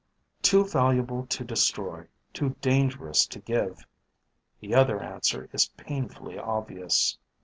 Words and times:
Too 0.41 0.65
valuable 0.65 1.27
to 1.27 1.43
destroy, 1.43 2.07
too 2.33 2.55
dangerous 2.59 3.27
to 3.27 3.37
give. 3.39 3.85
The 4.59 4.73
other 4.73 4.99
answer 4.99 5.47
is 5.53 5.69
painfully 5.77 6.39
obvious. 6.39 7.19